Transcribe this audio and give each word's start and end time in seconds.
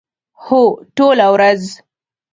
هو، 0.45 0.61
ټوله 0.95 1.25
ورځ 1.33 1.61